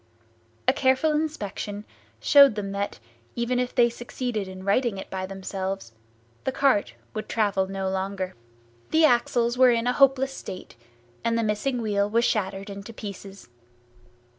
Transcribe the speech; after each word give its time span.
A 0.67 0.73
careful 0.73 1.11
inspection 1.11 1.85
showed 2.19 2.55
them 2.55 2.71
that, 2.71 2.97
even 3.35 3.59
if 3.59 3.75
they 3.75 3.87
succeeded 3.87 4.47
in 4.47 4.63
righting 4.65 4.97
it 4.97 5.11
by 5.11 5.27
themselves, 5.27 5.91
the 6.43 6.51
cart 6.51 6.95
would 7.13 7.29
travel 7.29 7.67
no 7.67 7.87
longer. 7.87 8.33
The 8.89 9.05
axles 9.05 9.59
were 9.59 9.69
in 9.69 9.85
a 9.85 9.93
hopeless 9.93 10.33
state, 10.33 10.75
and 11.23 11.37
the 11.37 11.43
missing 11.43 11.83
wheel 11.83 12.09
was 12.09 12.25
shattered 12.25 12.71
into 12.71 12.91
pieces. 12.95 13.47